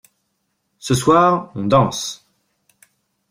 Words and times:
Ce 0.79 0.95
soir 0.95 1.51
on 1.53 1.65
danse. 1.65 2.25